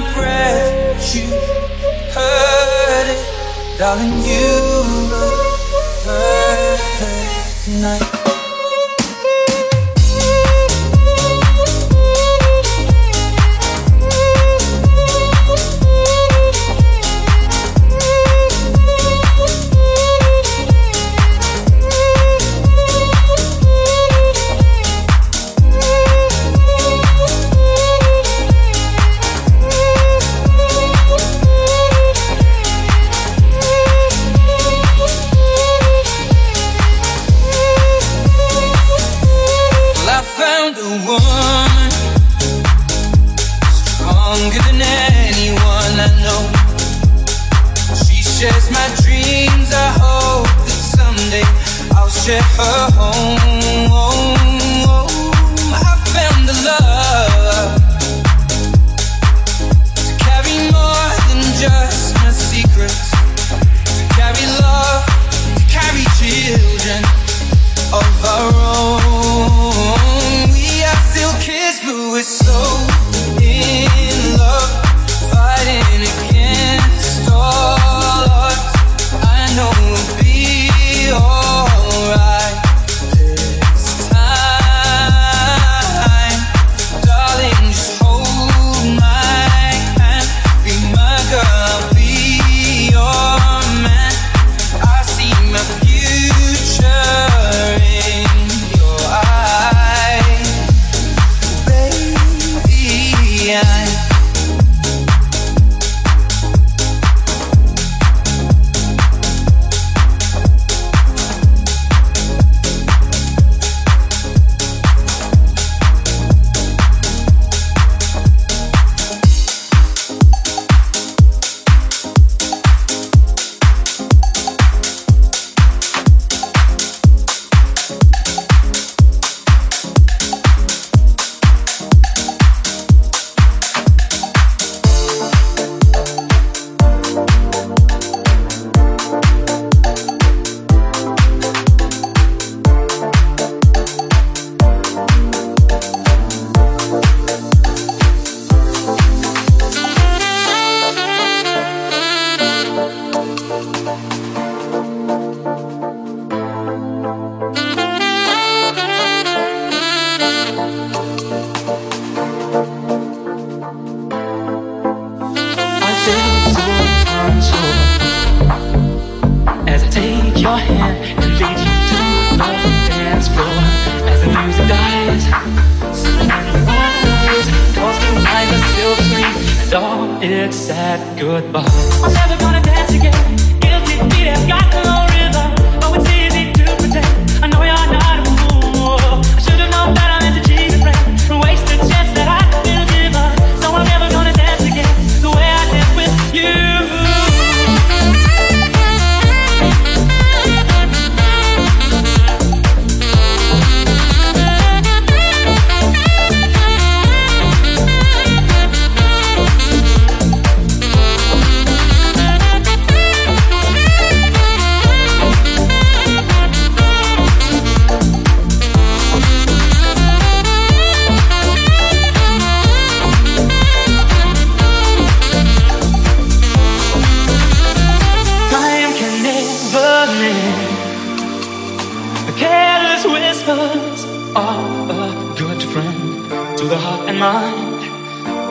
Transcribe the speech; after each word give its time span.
my 0.00 0.12
breath, 0.12 1.14
you 1.14 1.22
heard 2.10 3.06
it, 3.06 3.78
darling. 3.78 4.10
You 4.24 4.48
look 5.08 5.60
perfect 6.04 7.64
tonight. 7.64 8.33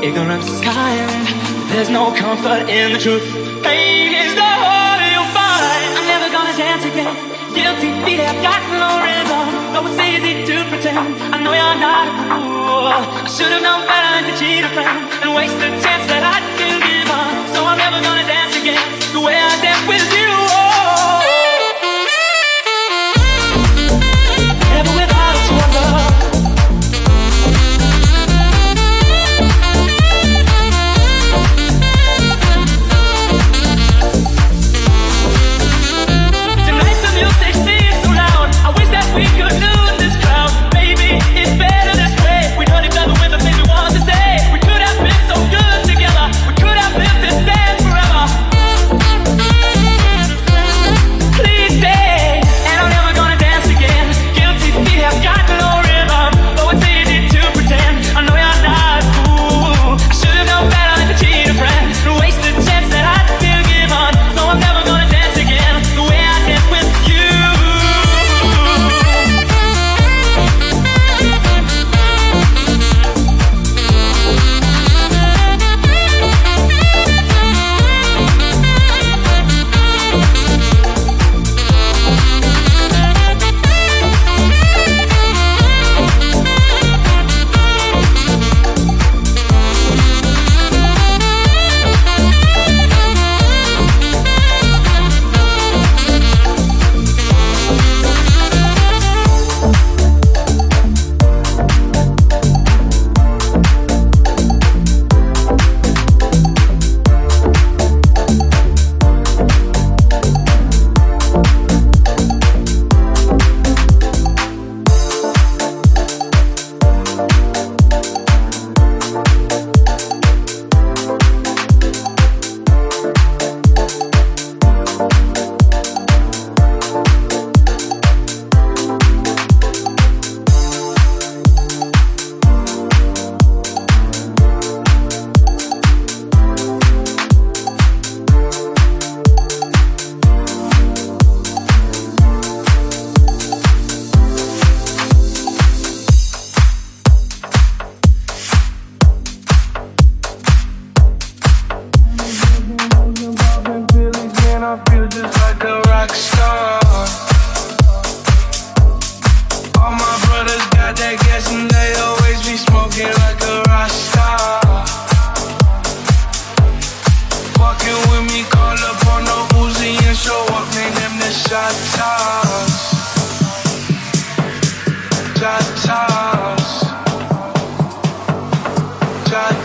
Ignorance 0.04 0.52
is 0.52 0.60
tiring. 0.60 1.24
There's 1.72 1.90
no 1.90 2.12
comfort 2.12 2.68
in 2.68 2.92
the 2.92 3.00
truth. 3.00 3.24
Pain 3.64 4.12
is 4.12 4.36
the 4.36 4.44
hole 4.44 5.00
you 5.00 5.24
find. 5.32 5.96
I'm 5.96 6.08
never 6.12 6.28
gonna 6.28 6.58
dance 6.60 6.84
again. 6.84 7.16
Guilty 7.56 7.88
feet 8.04 8.20
have 8.20 8.36
got 8.44 8.60
no 8.84 9.00
rhythm. 9.00 9.48
Though 9.72 9.88
it's 9.88 10.00
easy 10.04 10.44
to 10.44 10.68
pretend. 10.68 11.16
I 11.32 11.40
know 11.40 11.56
you're 11.56 11.80
not 11.80 12.12
a 12.12 12.16
fool. 12.20 12.84
I 12.84 13.32
should 13.32 13.48
have 13.56 13.64
known 13.64 13.88
better 13.88 14.12
than 14.20 14.24
to 14.28 14.34
cheat 14.36 14.68
a 14.68 14.72
friend 14.76 15.08
and 15.24 15.32
waste 15.40 15.56
the 15.64 15.72
chance 15.80 16.04
that 16.12 16.24
I 16.36 16.44
could 16.60 16.84
give 16.84 17.08
up. 17.08 17.56
So 17.56 17.64
I'm 17.64 17.80
never 17.80 18.04
gonna 18.04 18.28
dance 18.28 18.60
again 18.60 18.84
the 19.16 19.22
way 19.24 19.40
I 19.40 19.56
danced 19.64 19.88
with 19.88 20.04
you. 20.20 20.43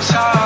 time 0.01 0.38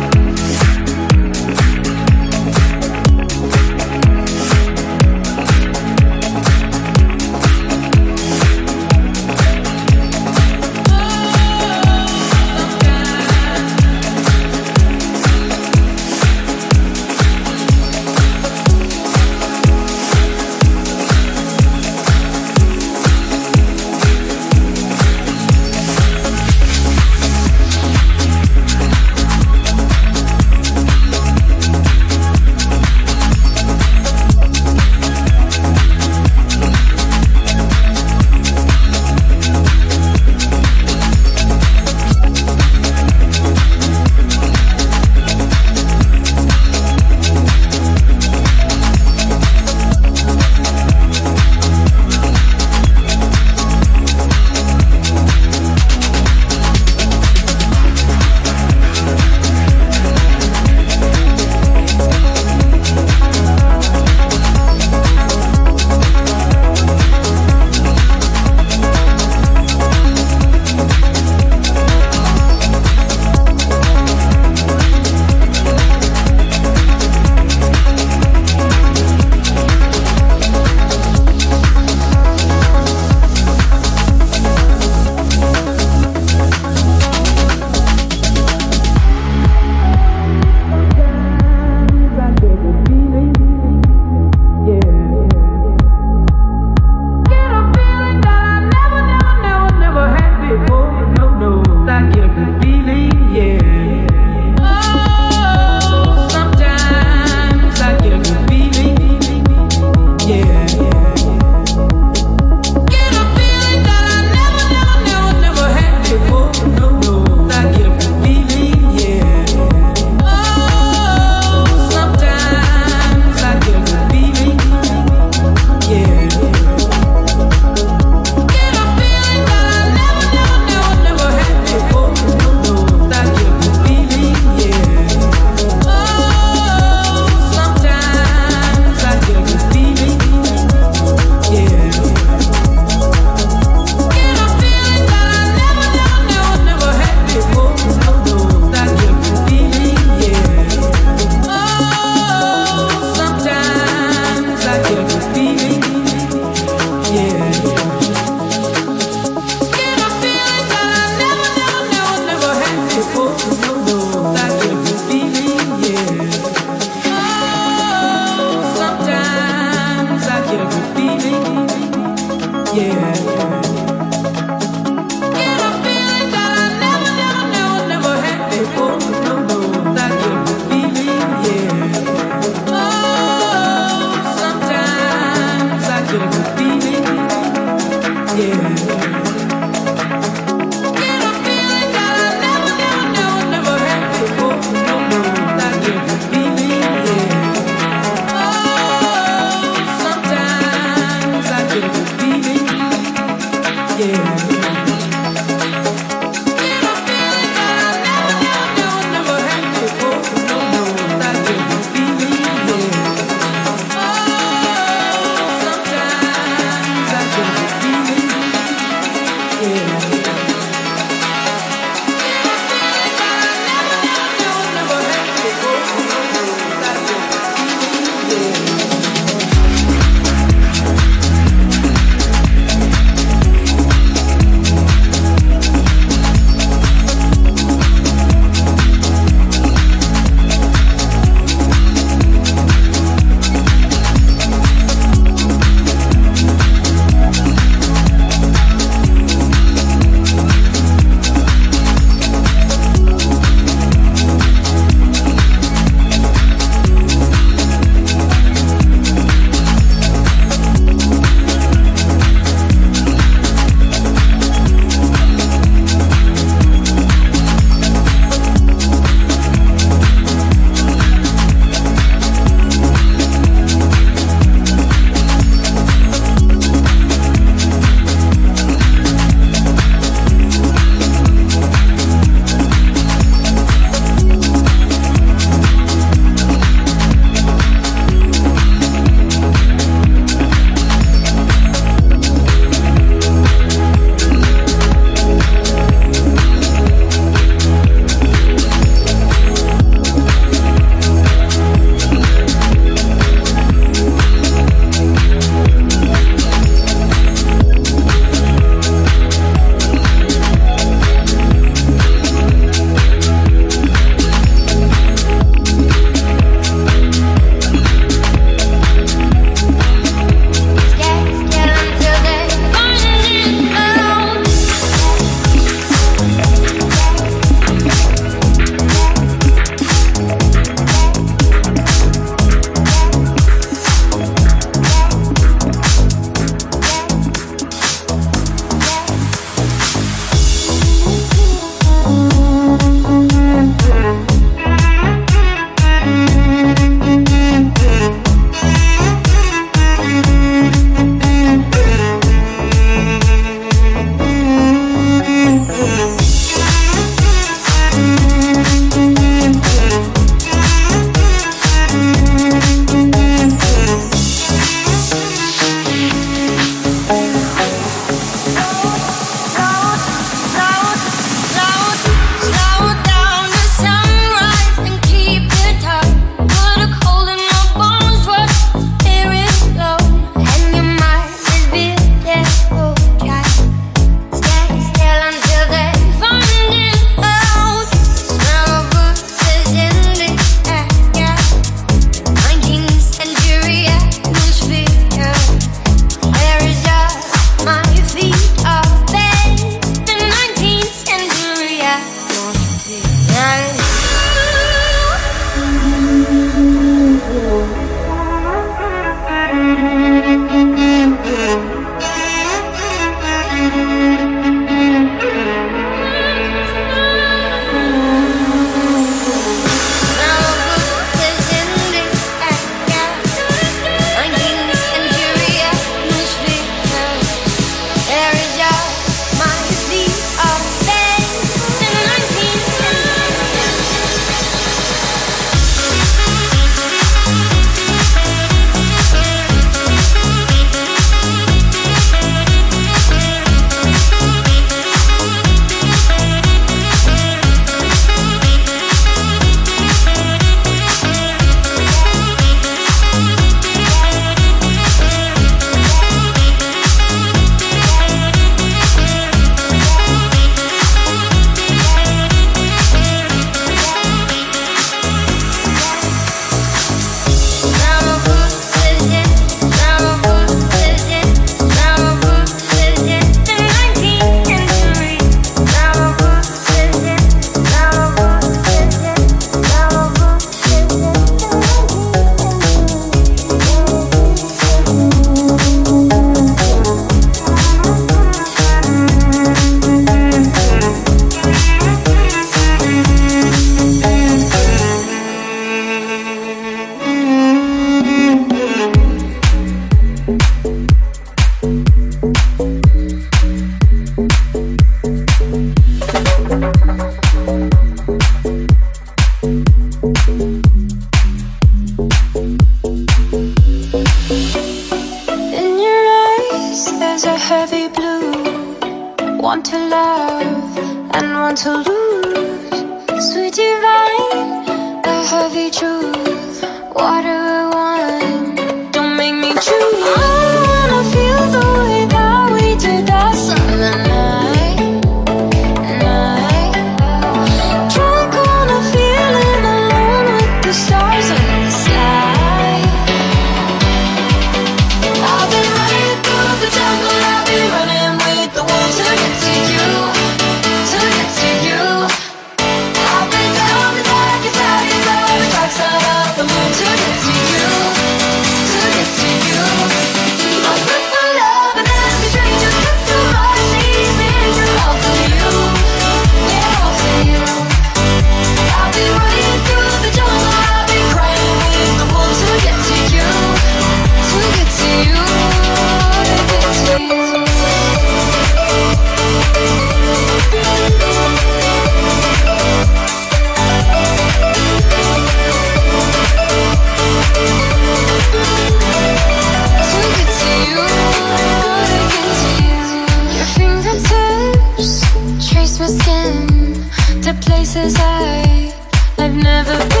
places 597.71 597.95
I, 597.99 598.73
I've 599.17 599.33
never 599.33 599.77
been. 599.89 600.00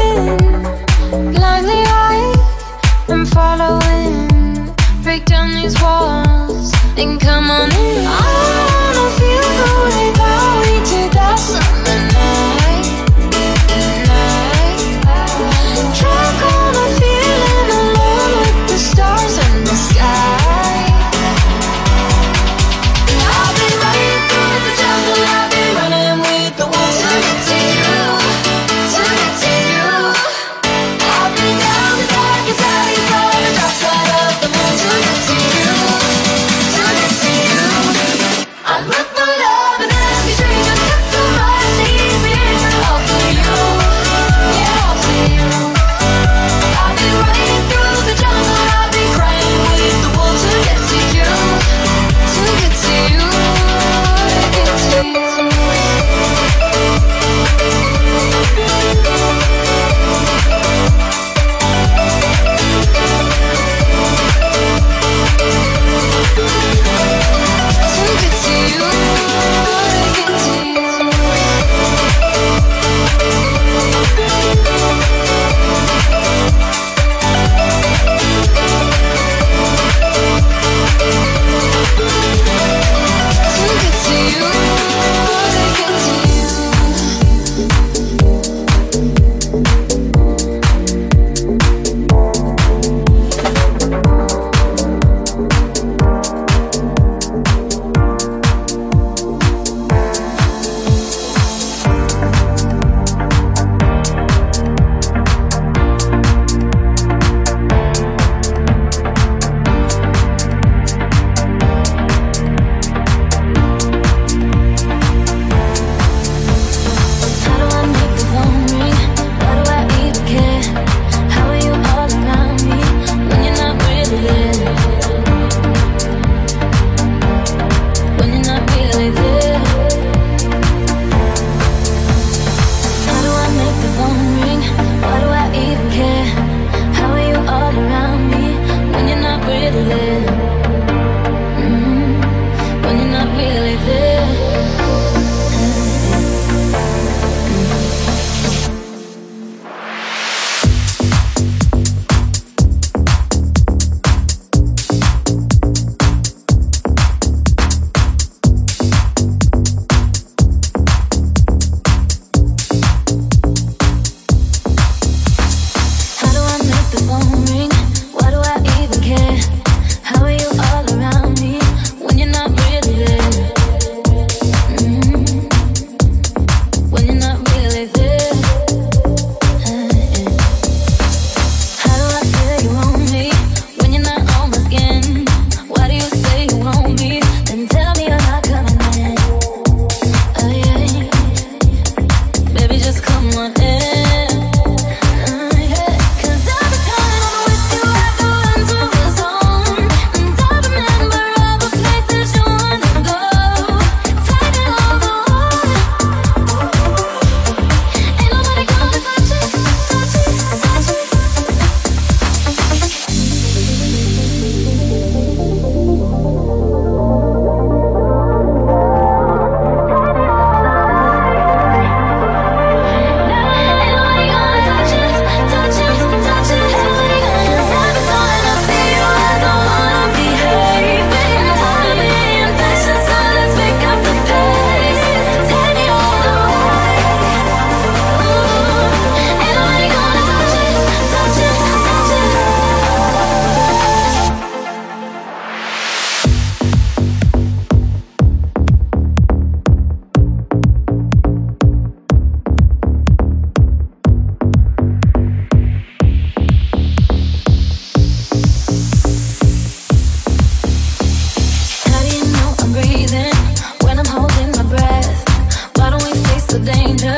the 266.51 266.59
danger 266.59 267.10